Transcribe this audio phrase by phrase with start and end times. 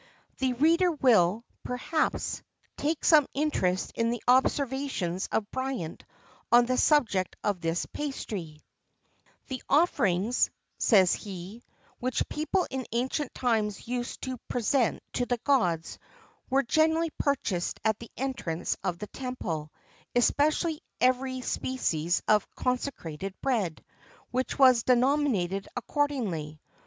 [0.39, 2.41] The reader will, perhaps,
[2.75, 6.03] take some interest in the observations of Bryant
[6.51, 8.61] on the subject of this pastry:
[9.49, 11.61] "The offerings," says he,
[11.99, 15.99] "which people in ancient times used to present to the gods
[16.49, 19.71] were generally purchased at the entrance of the temple;
[20.15, 23.85] especially every species of consecrated bread,
[24.31, 26.59] which was denominated accordingly.